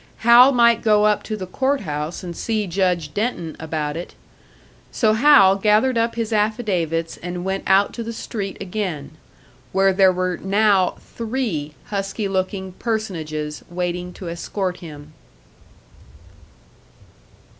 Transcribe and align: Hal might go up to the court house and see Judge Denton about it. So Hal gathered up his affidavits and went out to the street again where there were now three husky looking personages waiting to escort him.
Hal 0.25 0.51
might 0.51 0.81
go 0.81 1.05
up 1.05 1.21
to 1.21 1.37
the 1.37 1.45
court 1.45 1.81
house 1.81 2.23
and 2.23 2.35
see 2.35 2.65
Judge 2.65 3.13
Denton 3.13 3.55
about 3.59 3.95
it. 3.95 4.15
So 4.91 5.13
Hal 5.13 5.57
gathered 5.57 5.95
up 5.95 6.15
his 6.15 6.33
affidavits 6.33 7.17
and 7.17 7.45
went 7.45 7.65
out 7.67 7.93
to 7.93 8.03
the 8.03 8.11
street 8.11 8.57
again 8.59 9.11
where 9.71 9.93
there 9.93 10.11
were 10.11 10.37
now 10.41 10.95
three 11.01 11.75
husky 11.91 12.27
looking 12.27 12.71
personages 12.79 13.63
waiting 13.69 14.11
to 14.13 14.27
escort 14.27 14.77
him. 14.77 15.13